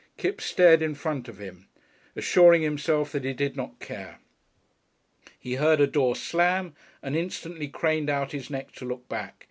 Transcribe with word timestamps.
Kipps 0.17 0.45
stared 0.45 0.81
in 0.81 0.95
front 0.95 1.27
of 1.27 1.37
him, 1.37 1.67
assuring 2.15 2.63
himself 2.63 3.11
that 3.11 3.23
he 3.23 3.33
did 3.33 3.55
not 3.55 3.79
care. 3.79 4.17
He 5.37 5.57
heard 5.57 5.79
a 5.79 5.85
door 5.85 6.15
slam, 6.15 6.73
and 7.03 7.15
instantly 7.15 7.67
craned 7.67 8.09
out 8.09 8.31
his 8.31 8.49
neck 8.49 8.71
to 8.77 8.85
look 8.85 9.07
back. 9.07 9.35